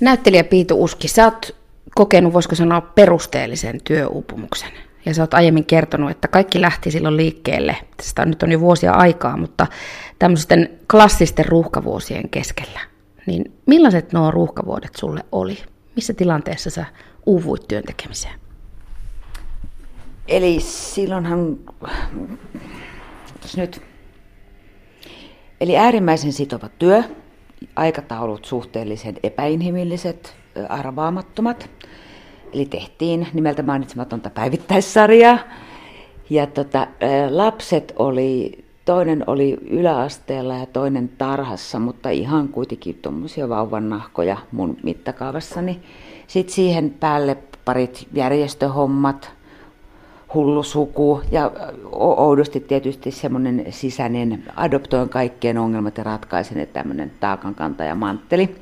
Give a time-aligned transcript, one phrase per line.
[0.00, 1.56] Näyttelijä Piitu Uski, sä oot
[1.94, 4.70] kokenut, voisiko sanoa, perusteellisen työuupumuksen.
[5.06, 7.76] Ja sä oot aiemmin kertonut, että kaikki lähti silloin liikkeelle.
[7.96, 9.66] Tästä nyt on jo vuosia aikaa, mutta
[10.18, 12.80] tämmöisten klassisten ruuhkavuosien keskellä.
[13.26, 15.58] Niin millaiset nuo ruuhkavuodet sulle oli?
[15.96, 16.84] Missä tilanteessa sä
[17.26, 18.34] uuvuit työn tekemiseen?
[20.28, 21.56] Eli silloinhan,
[23.56, 23.82] nyt,
[25.60, 27.04] eli äärimmäisen sitova työ,
[27.76, 30.36] aikataulut suhteellisen epäinhimilliset,
[30.68, 31.70] arvaamattomat.
[32.52, 35.38] Eli tehtiin nimeltä mainitsematonta päivittäissarjaa.
[36.30, 36.86] Ja tota,
[37.30, 44.76] lapset oli, toinen oli yläasteella ja toinen tarhassa, mutta ihan kuitenkin tuommoisia vauvan nahkoja mun
[44.82, 45.80] mittakaavassani.
[46.26, 49.37] Sitten siihen päälle parit järjestöhommat,
[50.34, 51.50] hullu suku ja
[51.92, 58.56] oudosti tietysti semmoinen sisäinen adoptoin kaikkien ongelmat ja ratkaisen, että tämmöinen taakankantaja mantteli.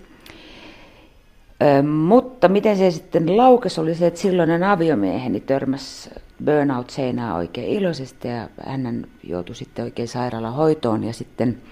[1.62, 6.10] Ö, mutta miten se sitten laukesi oli se, että silloinen aviomieheni törmäsi
[6.45, 11.63] burnout-seinää oikein iloisesti ja hän joutui sitten oikein sairaalahoitoon ja sitten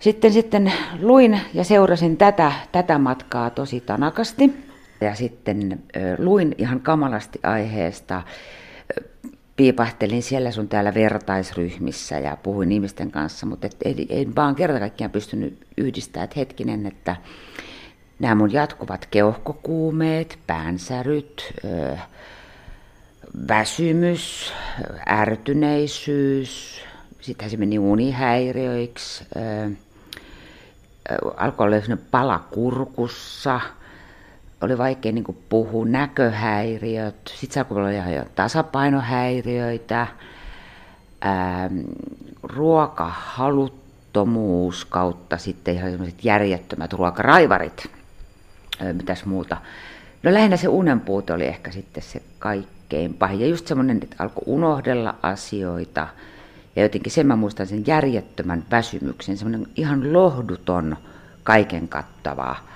[0.00, 4.67] sitten, sitten luin ja seurasin tätä, tätä matkaa tosi tanakasti.
[5.00, 5.82] Ja sitten
[6.18, 8.22] luin ihan kamalasti aiheesta,
[9.58, 14.78] piipahtelin siellä sun täällä vertaisryhmissä ja puhuin ihmisten kanssa, mutta et, ei, ei vaan kerta
[14.78, 17.16] kaikkiaan pystynyt yhdistämään, että hetkinen, että
[18.18, 21.54] nämä mun jatkuvat keuhkokuumeet, päänsäryt,
[23.48, 24.52] väsymys,
[25.08, 26.82] ärtyneisyys,
[27.20, 29.70] sitten se meni unihäiriöiksi, ö,
[31.36, 33.60] alkoi olla pala kurkussa–
[34.60, 40.06] oli vaikea niin puhua, näköhäiriöt, sitten se alkoi olla ihan tasapainohäiriöitä,
[41.20, 41.70] ää,
[42.42, 47.90] ruokahaluttomuus kautta sitten ihan sellaiset järjettömät ruokaraivarit,
[48.80, 49.56] ää, mitäs muuta.
[50.22, 53.40] No lähinnä se unenpuute oli ehkä sitten se kaikkein pahin.
[53.40, 56.08] Ja just semmoinen, että alkoi unohdella asioita.
[56.76, 60.96] Ja jotenkin sen mä muistan sen järjettömän väsymyksen, semmoinen ihan lohduton,
[61.42, 62.68] kaiken kattavaa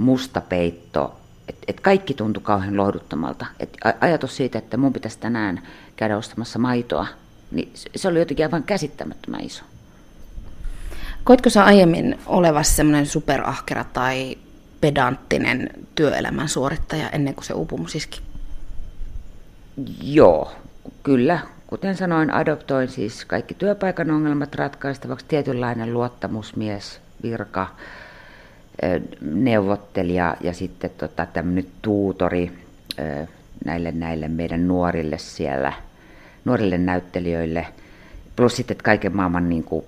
[0.00, 1.16] musta peitto,
[1.48, 3.46] että et kaikki tuntui kauhean lohduttomalta.
[3.60, 5.62] Et ajatus siitä, että mun pitäisi tänään
[5.96, 7.06] käydä ostamassa maitoa,
[7.50, 9.64] niin se oli jotenkin aivan käsittämättömän iso.
[11.24, 14.38] Koitko sä aiemmin olevassa semmoinen superahkera tai
[14.80, 18.20] pedanttinen työelämän suorittaja ennen kuin se uupumus iski?
[20.02, 20.52] Joo,
[21.02, 21.38] kyllä.
[21.66, 25.26] Kuten sanoin, adoptoin siis kaikki työpaikan ongelmat ratkaistavaksi.
[25.28, 27.66] Tietynlainen luottamusmies, virka,
[29.20, 32.52] neuvottelija ja sitten tota, tämmöinen tuutori
[33.64, 35.72] näille, näille meidän nuorille siellä,
[36.44, 37.66] nuorille näyttelijöille,
[38.36, 39.84] plus sitten kaiken maailman niin kuin,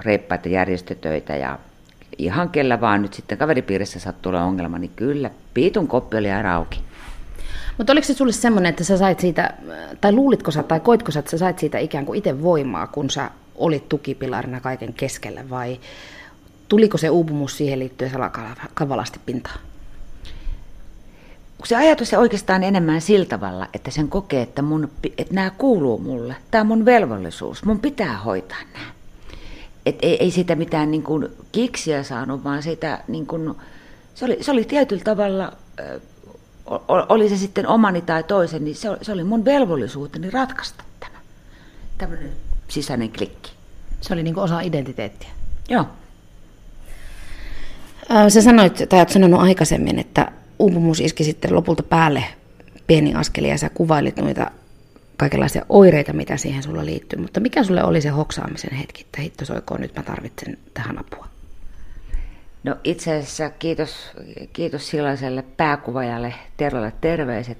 [0.00, 1.58] reippaita järjestötöitä ja
[2.18, 6.56] ihan kellä vaan nyt sitten kaveripiirissä sattuu olla ongelma, niin kyllä piitun koppi oli aina
[6.56, 6.80] auki.
[7.78, 9.54] Mutta oliko se sulle semmoinen, että sä sait siitä,
[10.00, 13.10] tai luulitko sä tai koitko sä, että sä sait siitä ikään kuin itse voimaa, kun
[13.10, 15.80] sä olit tukipilarina kaiken keskellä, vai
[16.68, 19.58] Tuliko se uupumus siihen liittyen salakavalasti pintaan?
[21.64, 25.98] Se ajatus on oikeastaan enemmän sillä tavalla, että sen kokee, että, mun, että nämä kuuluu
[25.98, 26.36] mulle.
[26.50, 27.64] Tämä on mun velvollisuus.
[27.64, 28.86] Mun pitää hoitaa nämä.
[29.86, 33.54] Et ei, ei sitä mitään niin kuin kiksiä saanut, vaan sitä, niin kuin,
[34.14, 35.52] se, oli, se oli tietyllä tavalla,
[36.88, 41.18] oli se sitten omani tai toisen, niin se, se oli mun velvollisuuteni ratkaista tämä.
[41.98, 42.32] Tämmöinen
[42.68, 43.52] sisäinen klikki.
[44.00, 45.28] Se oli niin kuin osa identiteettiä.
[45.68, 45.86] Joo.
[48.28, 52.24] Sä sanoit, tai olet sanonut aikaisemmin, että uupumus iski sitten lopulta päälle
[52.86, 54.50] pieni askeli ja sä kuvailit noita
[55.16, 57.18] kaikenlaisia oireita, mitä siihen sulla liittyy.
[57.18, 61.28] Mutta mikä sulle oli se hoksaamisen hetki, että hitto soikoon, nyt mä tarvitsen tähän apua?
[62.64, 64.10] No itse asiassa kiitos,
[64.52, 67.58] kiitos sellaiselle pääkuvajalle Tervalle terveiset.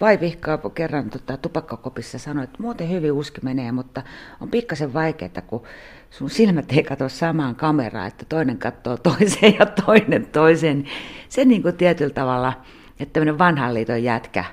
[0.00, 4.02] Vai vihkaa kerran tota, tupakkakopissa sanoi, että muuten hyvin uski menee, mutta
[4.40, 5.62] on pikkasen vaikeaa, kun
[6.10, 10.84] sun silmät ei katso samaan kameraan, että toinen katsoo toiseen ja toinen toiseen.
[11.28, 12.52] Se niin kuin tietyllä tavalla,
[13.00, 14.44] että tämmöinen vanhan liiton jätkä,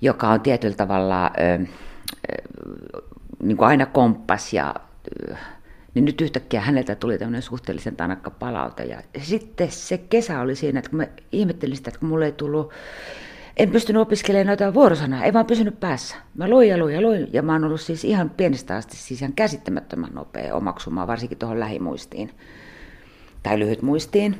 [0.00, 2.42] joka on tietyllä tavalla ö, ö,
[3.42, 4.74] niin kuin aina komppas ja
[5.94, 8.84] niin nyt yhtäkkiä häneltä tuli tämmöinen suhteellisen tanakka palaute.
[8.84, 12.32] Ja sitten se kesä oli siinä, että kun mä ihmettelin sitä, että kun mulle ei
[12.32, 12.72] tullut
[13.56, 16.16] en pystynyt opiskelemaan noita vuorosanaa, ei vaan pysynyt päässä.
[16.34, 19.22] Mä luin ja luin ja luin, ja mä oon ollut siis ihan pienestä asti siis
[19.22, 22.30] ihan käsittämättömän nopea omaksumaan, varsinkin tuohon lähimuistiin
[23.42, 24.36] tai lyhyt muistiin.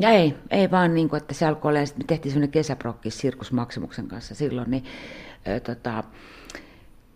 [0.00, 3.52] Ja ei, ei vaan niin kuin, että se alkoi olla, me tehtiin semmoinen kesäprokki Sirkus
[3.52, 4.84] Maksimuksen kanssa silloin, niin
[5.48, 6.04] ö, tota,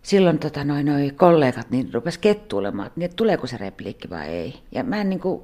[0.01, 4.59] silloin tota, noin, noi kollegat niin rupes kettuilemaan, niin, että tuleeko se repliikki vai ei.
[4.71, 5.43] Ja mä en niin kuin,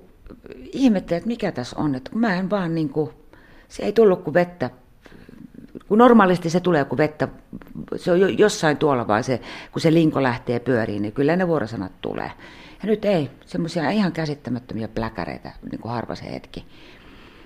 [0.74, 1.96] ihmettelin, että mikä tässä on.
[1.96, 3.10] Että mä en vaan niin kuin,
[3.68, 4.70] se ei tullut kuin vettä.
[5.88, 7.28] Kun normaalisti se tulee kuin vettä,
[7.96, 9.42] se on jossain tuolla vaan se,
[9.72, 12.32] kun se linko lähtee pyöriin, niin kyllä ne vuorosanat tulee.
[12.84, 16.66] Ja nyt ei, semmoisia ihan käsittämättömiä pläkäreitä, niin kuin harva se hetki.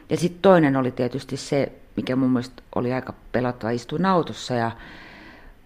[0.10, 4.72] Ja sitten toinen oli tietysti se, mikä mun mielestä oli aika pelottava, istuin autossa ja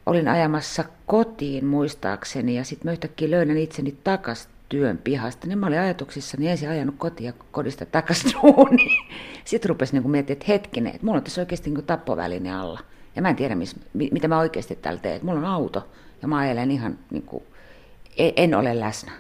[0.06, 5.68] olin ajamassa kotiin muistaakseni ja sitten mä yhtäkkiä löydän itseni takas työn pihasta, niin mä
[5.68, 8.32] olin ajatuksissani ensin ajanut ja kodista takaisin.
[9.46, 12.80] Sitten rupesi niin miettimään, että hetkinen, että mulla on tässä oikeasti niin tappoväline alla.
[13.16, 15.26] Ja mä en tiedä, mis, mitä mä oikeasti täällä teen.
[15.26, 15.88] Mulla on auto
[16.22, 17.44] ja mä ajelen ihan, niin kuin,
[18.18, 19.12] e, en ole läsnä.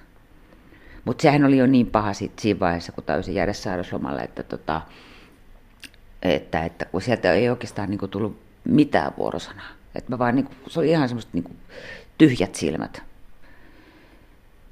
[1.05, 4.81] Mutta sehän oli jo niin paha sit siinä vaiheessa, kun täysin jäädä sairauslomalle, että, tota,
[6.21, 9.69] että, että kun sieltä ei oikeastaan niin kuin, tullut mitään vuorosanaa.
[9.95, 11.57] Että mä vaan, niin kuin, se oli ihan semmoista niin kuin,
[12.17, 13.08] tyhjät silmät.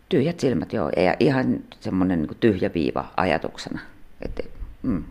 [0.10, 0.90] Tyhjät silmät, joo.
[0.90, 3.80] Ja ihan semmoinen niin tyhjä viiva ajatuksena.
[4.22, 4.44] Että,
[4.84, 5.04] mm.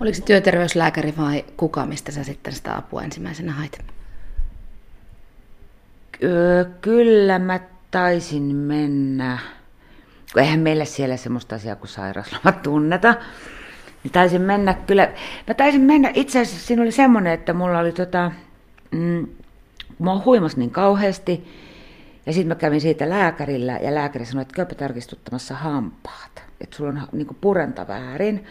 [0.00, 3.78] Oliko se työterveyslääkäri vai kuka, mistä sä sitten sitä apua ensimmäisenä hait?
[6.80, 7.60] Kyllä mä
[7.90, 9.38] taisin mennä,
[10.32, 13.14] kun eihän meillä siellä semmoista asiaa kuin sairausloma tunneta,
[14.04, 15.12] niin taisin mennä kyllä,
[15.48, 18.32] mä taisin mennä, itse asiassa siinä oli semmoinen, että mulla oli tota,
[18.90, 19.26] mm,
[19.98, 21.48] mua huimas niin kauheasti,
[22.28, 26.90] ja sitten mä kävin siitä lääkärillä, ja lääkäri sanoi, että käypä tarkistuttamassa hampaat, että sulla
[26.90, 28.44] on niin purenta väärin.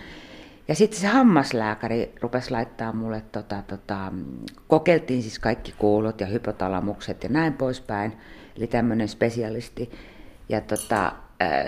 [0.67, 4.11] Ja sitten se hammaslääkäri rupesi laittaa mulle, tota, tota,
[4.67, 8.17] kokeiltiin siis kaikki kuulot ja hypotalamukset ja näin poispäin,
[8.57, 9.91] eli tämmöinen spesialisti.
[10.49, 11.11] Ja tota,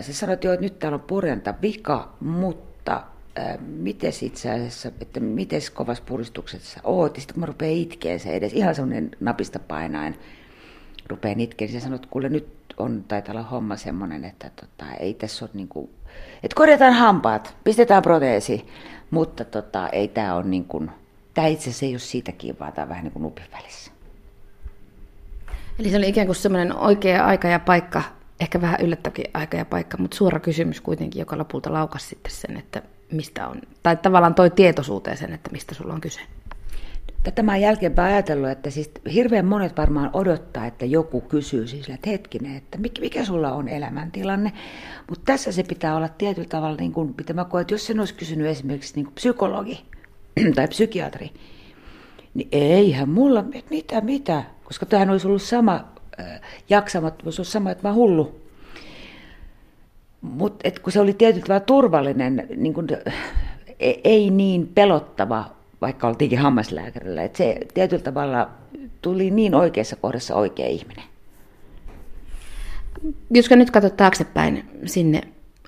[0.02, 3.04] se sanoi, että, joo, että nyt täällä on purenta vika, mutta
[3.60, 7.16] miten itse asiassa, että miten kovassa puristuksessa oot.
[7.16, 10.16] Ja sitten kun mä rupean itkeen se edes, ihan semmoinen napista painaen,
[11.10, 12.48] rupean itkeen, niin se sanoi, että kuule nyt
[12.78, 15.90] on, taitaa olla homma semmoinen, että tota, ei tässä ole niin kuin,
[16.44, 18.66] että korjataan hampaat, pistetään proteesi,
[19.12, 20.92] mutta tota, ei tämä ole niin kuin,
[21.34, 23.92] tämä itse asiassa ei ole siitäkin, vaan tämä on vähän niin kuin nupin välissä.
[25.80, 28.04] Eli se oli ikään kuin semmoinen oikea aika ja paikka,
[28.40, 32.58] ehkä vähän yllättävä aika ja paikka, mutta suora kysymys kuitenkin, joka lopulta laukasi sitten sen,
[32.58, 36.22] että mistä on, tai tavallaan toi tietoisuuteen sen, että mistä sulla on kyse.
[37.24, 42.10] Tätä mä jälkeenpäin ajatellut, että siis hirveän monet varmaan odottaa, että joku kysyy siis, että
[42.10, 44.52] hetkinen, että mikä sulla on elämäntilanne.
[45.10, 48.00] Mutta tässä se pitää olla tietyllä tavalla, niin kuin, mitä mä koen, että jos sen
[48.00, 49.86] olisi kysynyt esimerkiksi niin kuin psykologi
[50.56, 51.32] tai psykiatri,
[52.34, 55.86] niin eihän mulla, mitä, mitä, koska tähän olisi ollut sama
[56.20, 58.42] äh, jaksamattomuus, olisi sama, että mä hullu.
[60.22, 62.88] Mutta kun se oli tietyllä tavalla turvallinen, niin kun,
[63.80, 67.24] e, ei niin pelottava vaikka oltiinkin hammaslääkärillä.
[67.24, 68.50] Että se tietyllä tavalla
[69.02, 71.04] tuli niin oikeassa kohdassa oikea ihminen.
[73.32, 75.22] Jos nyt katsot taaksepäin sinne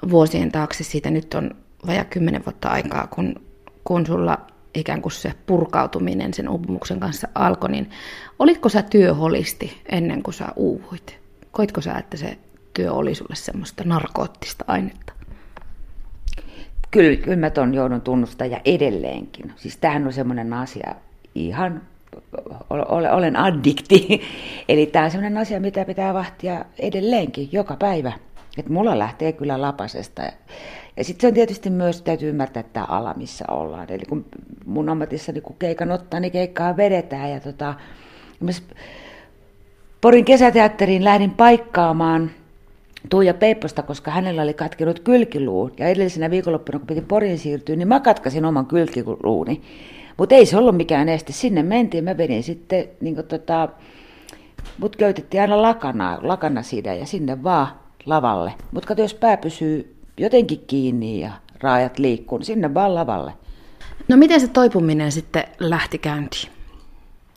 [0.09, 1.51] vuosien taakse, siitä nyt on
[1.87, 3.35] vajaa kymmenen vuotta aikaa, kun,
[3.83, 4.37] kun sulla
[4.75, 7.89] ikään kuin se purkautuminen sen uupumuksen kanssa alkoi, niin
[8.39, 11.19] olitko sä työholisti ennen kuin sä uuvuit?
[11.51, 12.37] Koitko sä, että se
[12.73, 15.13] työ oli sulle semmoista narkoottista ainetta?
[16.91, 19.53] Kyllä, kyllä mä ton joudun tunnustaa ja edelleenkin.
[19.55, 20.95] Siis tämähän on semmoinen asia
[21.35, 21.81] ihan,
[23.11, 24.21] olen addikti.
[24.69, 28.11] Eli tämä on semmoinen asia, mitä pitää vahtia edelleenkin, joka päivä.
[28.57, 30.21] että mulla lähtee kyllä lapasesta.
[30.97, 33.91] Ja sitten se on tietysti myös, täytyy ymmärtää tämä ala, missä ollaan.
[33.91, 34.25] Eli kun
[34.65, 37.31] mun ammatissa niin kun keikan ottaa, niin keikkaa vedetään.
[37.31, 37.73] Ja tota,
[40.01, 42.31] Porin kesäteatteriin lähdin paikkaamaan–
[43.09, 45.71] Tuija Peipposta, koska hänellä oli katkenut kylkiluu.
[45.79, 49.61] Ja edellisenä viikonloppuna, kun piti Porin siirtyä, niin mä katkasin oman kylkiluuni.
[50.17, 51.33] Mutta ei se ollut mikään este.
[51.33, 52.03] Sinne mentiin.
[52.03, 53.69] Mä vedin sitten, niin tota,
[54.77, 57.67] mut köytettiin aina lakana, lakana siitä ja sinne vaan
[58.05, 58.53] lavalle.
[58.71, 63.33] Mutta kato, jos pää pysyy jotenkin kiinni ja raajat liikkuu, niin sinne vaan lavalle.
[64.07, 66.49] No miten se toipuminen sitten lähti käyntiin?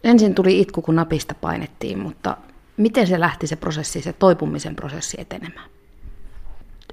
[0.04, 2.36] Ensin tuli itku, kun napista painettiin, mutta
[2.76, 5.70] Miten se lähti se prosessi, se toipumisen prosessi etenemään?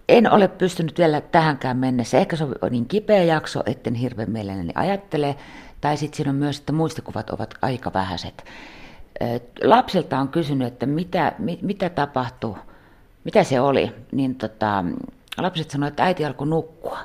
[0.10, 2.18] En ole pystynyt vielä tähänkään mennessä.
[2.18, 5.36] Ehkä se on niin kipeä jakso, etten hirveän mielelläni ajattele.
[5.82, 8.44] Tai sitten siinä on myös, että muistikuvat ovat aika vähäiset.
[9.64, 12.56] Lapsilta on kysynyt, että mitä, mitä tapahtui,
[13.24, 13.92] mitä se oli.
[14.12, 14.84] Niin tota,
[15.38, 17.00] lapset sanoivat, että äiti alkoi nukkua.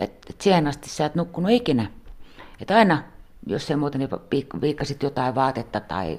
[0.00, 1.90] Että et siihen asti sä et nukkunut ikinä.
[2.60, 3.02] Että aina,
[3.46, 6.18] jos ei muuten niin viikkasit jotain vaatetta tai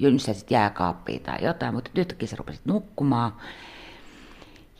[0.00, 3.32] jynsäsit jääkaappiin tai jotain, mutta yhtäkkiä sä rupesit nukkumaan.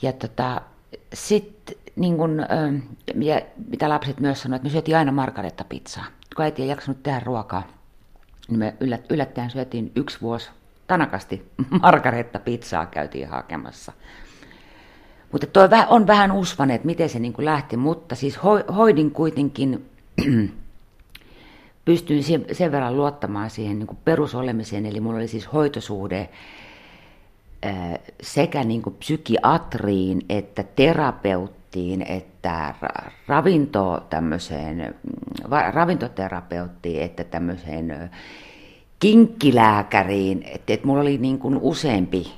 [0.02, 0.60] Ja tota,
[1.12, 2.16] sitten niin
[3.24, 6.04] ja mitä lapset myös sanoivat, että me syötiin aina margaretta pizzaa.
[6.36, 7.62] Kun äiti ei jaksanut tehdä ruokaa,
[8.48, 8.74] niin me
[9.10, 10.50] yllättäen syötiin yksi vuosi
[10.86, 11.50] tanakasti
[11.82, 13.92] margaretta pizzaa käytiin hakemassa.
[15.32, 18.38] Mutta toi on vähän usvan, että miten se niin lähti, mutta siis
[18.76, 19.90] hoidin kuitenkin,
[21.88, 26.28] pystyin sen verran luottamaan siihen niin kuin perusolemiseen, eli mulla oli siis hoitosuhde
[28.22, 32.74] sekä niin kuin psykiatriin että terapeuttiin, että
[33.26, 34.94] ravinto tämmöiseen,
[35.72, 38.10] ravintoterapeuttiin, että tämmöiseen
[38.98, 42.32] kinkkilääkäriin, että, että mulla oli niin kuin useampi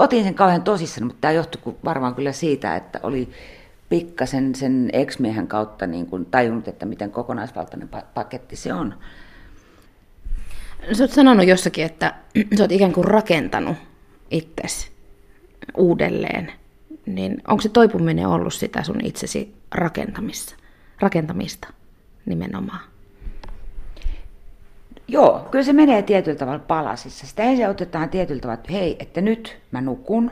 [0.00, 3.28] otin sen kauhean tosissaan, mutta tämä johtui varmaan kyllä siitä, että oli
[3.88, 8.94] pikkasen sen ex-miehen kautta niin kuin tajunnut, että miten kokonaisvaltainen paketti se on.
[10.92, 12.14] Sä oot sanonut jossakin, että
[12.56, 13.76] sä oot ikään kuin rakentanut
[14.30, 14.90] itsesi
[15.76, 16.52] uudelleen.
[17.06, 20.54] Niin onko se toipuminen ollut sitä sun itsesi rakentamista,
[21.00, 21.68] rakentamista
[22.26, 22.80] nimenomaan?
[25.08, 27.26] Joo, kyllä se menee tietyllä tavalla palasissa.
[27.26, 30.30] Sitä ensin otetaan tietyllä tavalla, että hei, että nyt mä nukun.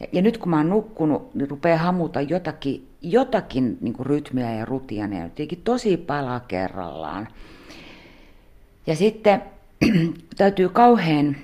[0.00, 4.54] Ja, ja nyt kun mä oon nukkunut, niin rupeaa hamuta jotakin, jotakin niin kuin rytmiä
[4.54, 7.28] ja rutiineja, jotenkin tosi pala kerrallaan.
[8.86, 9.42] Ja sitten
[10.36, 11.36] täytyy kauhean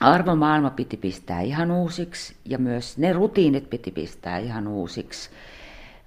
[0.00, 5.30] arvomaailma piti pistää ihan uusiksi ja myös ne rutiinit piti pistää ihan uusiksi.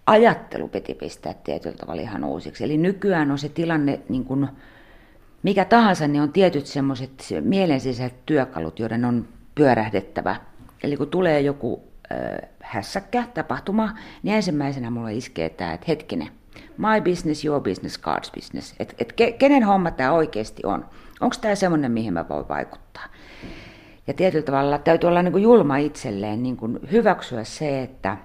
[0.06, 2.64] Ajattelu piti pistää tietyllä tavalla ihan uusiksi.
[2.64, 4.48] Eli nykyään on se tilanne niin kuin,
[5.44, 10.36] mikä tahansa, niin on tietyt semmoiset mielensisäiset työkalut, joiden on pyörähdettävä.
[10.84, 16.30] Eli kun tulee joku äh, hässäkkä, tapahtuma, niin ensimmäisenä mulla iskee tämä, että hetkinen,
[16.78, 18.76] my business, your business, God's business.
[18.80, 20.86] Että et ke, kenen homma tämä oikeasti on?
[21.20, 23.06] Onko tämä semmoinen, mihin mä voin vaikuttaa?
[24.08, 28.18] Ja tietyllä tavalla täytyy olla niin kuin julma itselleen, niin kuin hyväksyä se, että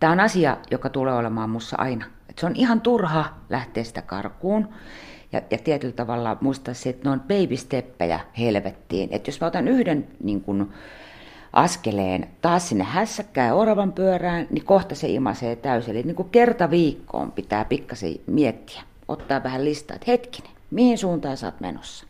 [0.00, 2.04] tämä on asia, joka tulee olemaan mussa aina.
[2.30, 4.68] Et se on ihan turha lähteä sitä karkuun.
[5.36, 9.08] Ja, ja tietyllä tavalla muistaa se, että ne on baby-steppejä helvettiin.
[9.12, 10.70] Että jos mä otan yhden niin kun,
[11.52, 15.96] askeleen taas sinne hässäkkään oravan pyörään, niin kohta se imasee täysin.
[15.96, 21.36] Eli niin kuin kerta viikkoon pitää pikkasen miettiä, ottaa vähän listaa, että hetkinen, mihin suuntaan
[21.36, 22.06] sä oot menossa.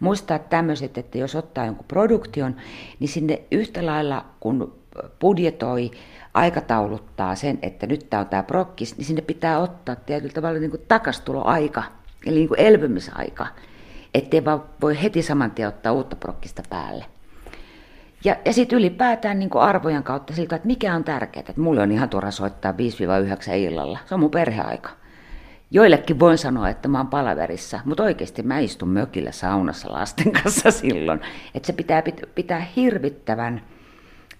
[0.00, 2.56] Muistaa tämmöiset, että jos ottaa jonkun produktion,
[3.00, 4.78] niin sinne yhtä lailla kun
[5.20, 5.90] budjetoi,
[6.34, 10.70] aikatauluttaa sen, että nyt tämä on tämä prokkis, niin sinne pitää ottaa tietyllä tavalla niin
[10.70, 11.82] kuin takastuloaika
[12.28, 13.46] eli niin kuin elpymisaika,
[14.14, 17.04] ettei vaan voi heti saman tien ottaa uutta prokkista päälle.
[18.24, 21.44] Ja, ja sitten ylipäätään niin kuin arvojen kautta siltä, että mikä on tärkeää.
[21.48, 23.98] Että mulle on ihan turha soittaa 5-9 illalla.
[24.06, 24.90] Se on mun perheaika.
[25.70, 30.70] Joillekin voin sanoa, että mä oon palaverissa, mutta oikeasti mä istun mökillä saunassa lasten kanssa
[30.80, 31.20] silloin.
[31.54, 32.02] Että se pitää
[32.34, 33.62] pitää hirvittävän,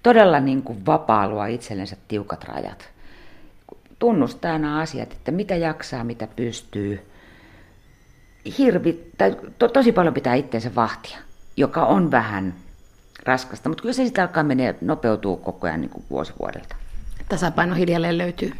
[0.02, 2.90] todella niin kuin vapaa itsellensä tiukat rajat.
[3.98, 7.00] Tunnustaa nämä asiat, että mitä jaksaa, mitä pystyy–
[8.58, 11.18] hirvi, tai to, tosi paljon pitää itseensä vahtia,
[11.56, 12.54] joka on vähän
[13.24, 16.76] raskasta, mutta kyllä se sitten alkaa menee, nopeutuu koko ajan niin kuin vuosi vuodelta.
[17.28, 18.52] Tasapaino hiljalleen löytyy.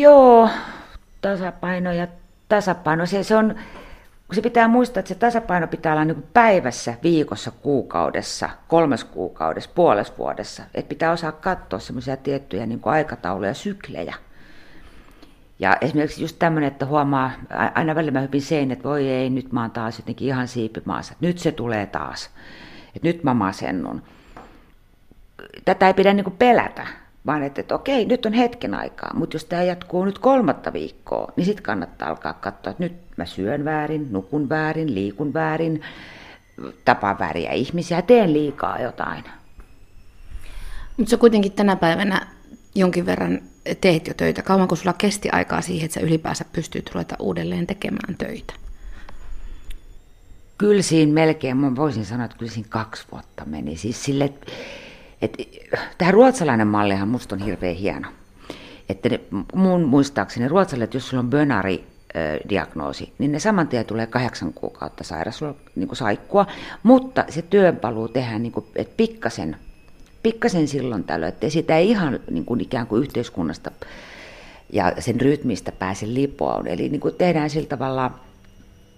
[0.00, 0.50] Joo,
[1.20, 2.06] tasapaino ja
[2.48, 3.06] tasapaino.
[3.06, 3.54] Se, se on,
[4.26, 9.70] kun se pitää muistaa, että se tasapaino pitää olla niin päivässä, viikossa, kuukaudessa, kolmes kuukaudessa,
[9.74, 10.62] puolessa vuodessa.
[10.74, 14.14] Että pitää osaa katsoa semmoisia tiettyjä niin aikatauluja, syklejä.
[15.60, 17.32] Ja esimerkiksi just tämmöinen, että huomaa,
[17.74, 21.14] aina välillä mä hypin sein, että voi ei, nyt mä oon taas jotenkin ihan siipimaassa,
[21.20, 22.30] nyt se tulee taas,
[22.96, 24.02] että nyt mä masennun.
[25.64, 26.86] Tätä ei pidä niin pelätä,
[27.26, 31.32] vaan että, että okei, nyt on hetken aikaa, mutta jos tämä jatkuu nyt kolmatta viikkoa,
[31.36, 35.82] niin sitten kannattaa alkaa katsoa, että nyt mä syön väärin, nukun väärin, liikun väärin,
[36.84, 39.24] tapaan vääriä ihmisiä, teen liikaa jotain.
[40.96, 42.26] Mutta se kuitenkin tänä päivänä
[42.74, 43.40] jonkin verran
[43.80, 44.42] teet jo töitä?
[44.42, 48.54] Kauanko sulla kesti aikaa siihen, että sä ylipäänsä pystyt ruveta uudelleen tekemään töitä?
[50.58, 53.76] Kyllä siinä melkein, mä voisin sanoa, että kyllä siinä kaksi vuotta meni.
[53.76, 54.46] Siis sille, että,
[55.22, 55.42] että
[55.98, 58.08] tämä ruotsalainen mallihan musta on hirveän hieno.
[58.88, 59.20] Että ne,
[59.54, 61.90] mun muistaakseni ruotsalainen, että jos sulla on bönari,
[62.48, 65.40] diagnoosi, niin ne saman tien tulee kahdeksan kuukautta sairaus,
[65.76, 66.46] niin saikkua,
[66.82, 69.56] mutta se työpaluu tehdään niin kuin, että pikkasen
[70.22, 73.70] pikkasen silloin tällöin, että sitä ei ihan niin kuin ikään kuin yhteiskunnasta
[74.72, 76.66] ja sen rytmistä pääse lipoon.
[76.66, 78.10] Eli niin kuin tehdään sillä tavalla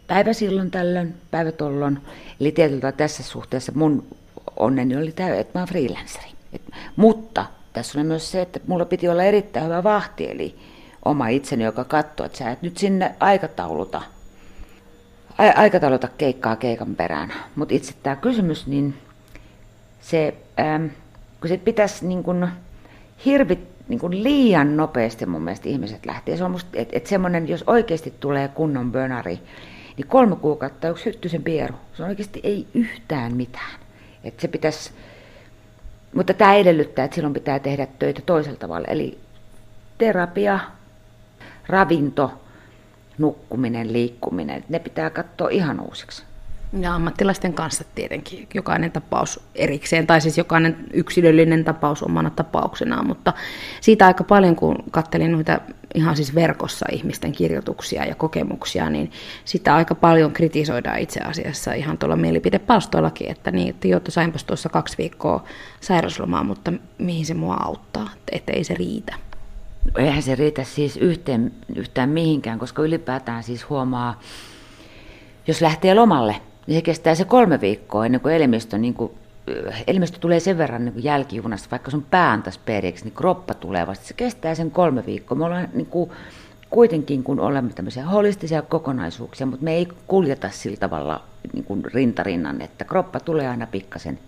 [0.06, 1.98] päivä silloin tällöin, päivä tollon.
[2.40, 4.06] Eli tietyllä tässä suhteessa mun
[4.56, 6.28] onneni oli tämä, että mä oon freelanceri.
[6.52, 6.62] Et,
[6.96, 10.56] mutta tässä on myös se, että mulla piti olla erittäin hyvä vahti, eli
[11.04, 14.02] oma itseni, joka katsoo, että sä et nyt sinne aikatauluta,
[15.38, 17.32] a- aikatauluta keikkaa keikan perään.
[17.56, 18.94] Mutta itse tämä kysymys, niin
[20.00, 20.34] se...
[20.60, 20.86] Ähm,
[21.42, 22.48] kun se pitäisi niin kuin
[23.24, 26.36] hirvit, niin kuin liian nopeasti mun mielestä ihmiset lähtee.
[26.36, 29.40] Se on musta, että et semmoinen, jos oikeasti tulee kunnon bönari,
[29.96, 31.74] Niin kolme kuukautta yksi hyttysen pieru.
[31.94, 33.80] Se on oikeasti ei yhtään mitään.
[34.24, 34.90] Et se pitäisi,
[36.14, 38.86] mutta tämä edellyttää, että silloin pitää tehdä töitä toisella tavalla.
[38.88, 39.18] Eli
[39.98, 40.60] terapia,
[41.66, 42.32] ravinto,
[43.18, 46.22] nukkuminen, liikkuminen, ne pitää katsoa ihan uusiksi.
[46.80, 53.32] Ja ammattilaisten kanssa tietenkin jokainen tapaus erikseen, tai siis jokainen yksilöllinen tapaus omana tapauksenaan, mutta
[53.80, 55.60] siitä aika paljon, kun kattelin noita
[55.94, 59.10] ihan siis verkossa ihmisten kirjoituksia ja kokemuksia, niin
[59.44, 64.68] sitä aika paljon kritisoidaan itse asiassa ihan tuolla mielipidepalstoillakin, että niin, että joo, sainpas tuossa
[64.68, 65.44] kaksi viikkoa
[65.80, 69.14] sairauslomaa, mutta mihin se mua auttaa, että ei se riitä.
[69.96, 74.20] Eihän se riitä siis yhteen, yhtään mihinkään, koska ylipäätään siis huomaa,
[75.46, 79.12] jos lähtee lomalle, niin se kestää se kolme viikkoa ennen kuin elimistö, niin kuin,
[79.86, 84.06] elimistö tulee sen verran niin jälkijunasta, vaikka sun pää antaisi periksi, niin kroppa tulee vasta.
[84.06, 85.38] Se kestää sen kolme viikkoa.
[85.38, 86.10] Me ollaan niin kuin,
[86.70, 92.62] kuitenkin, kun olemme tämmöisiä holistisia kokonaisuuksia, mutta me ei kuljeta sillä tavalla niin kuin rintarinnan,
[92.62, 94.18] että kroppa tulee aina pikkasen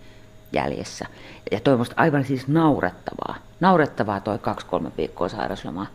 [0.53, 1.05] jäljessä.
[1.51, 3.35] Ja toi aivan siis naurettavaa.
[3.59, 5.87] Naurettavaa toi kaksi-kolme viikkoa sairauslomaa.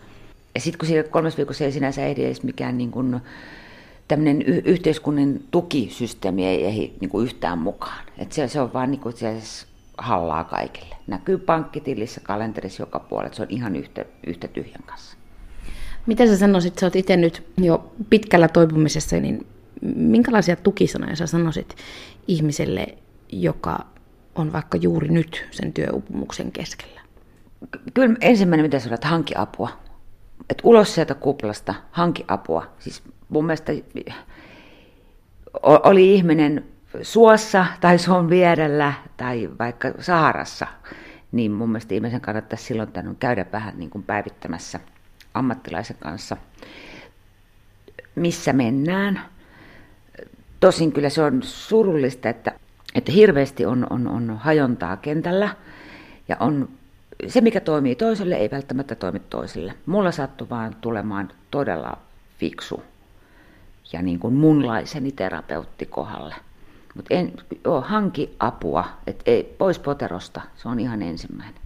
[0.54, 3.20] Ja sitten kun siinä kolmes viikossa ei sinänsä ehdi edes mikään niin kuin,
[4.11, 8.05] tämmöinen y- yhteiskunnan tukisysteemi ei ehdi niin kuin yhtään mukaan.
[8.19, 9.14] Et se, se on vaan niin kuin
[9.99, 10.97] hallaa kaikille.
[11.07, 15.17] Näkyy pankkitilissä, kalenterissa joka puolella, se on ihan yhtä, yhtä tyhjän kanssa.
[16.07, 19.47] Mitä sä sanoisit, sä oot itse nyt jo pitkällä toipumisessa, niin
[19.97, 21.76] minkälaisia tukisanoja sä sanoisit
[22.29, 22.87] ihmiselle,
[23.33, 23.87] joka
[24.35, 27.00] on vaikka juuri nyt sen työupumuksen keskellä?
[27.95, 29.71] Kyllä ensimmäinen, mitä sanoit, hanki apua.
[30.50, 32.67] Et ulos sieltä kuplasta, hanki apua.
[32.79, 33.72] Siis mun mielestä
[35.62, 36.64] oli ihminen
[37.02, 40.66] suossa tai suon vierellä tai vaikka Saarassa,
[41.32, 44.80] niin mun mielestä ihmisen kannattaisi silloin käydä vähän niin kuin päivittämässä
[45.34, 46.37] ammattilaisen kanssa,
[48.14, 49.20] missä mennään.
[50.60, 52.52] Tosin kyllä se on surullista, että,
[52.94, 55.49] että hirveästi on, on, on hajontaa kentällä
[56.28, 56.68] ja on
[57.26, 59.75] se, mikä toimii toiselle, ei välttämättä toimi toiselle.
[59.87, 61.99] Mulla sattui vaan tulemaan todella
[62.38, 62.82] fiksu
[63.93, 66.35] ja niin kuin munlaiseni terapeutti kohdalle.
[66.95, 67.15] Mutta
[67.81, 71.59] hanki apua, et ei, pois poterosta, se on ihan ensimmäinen.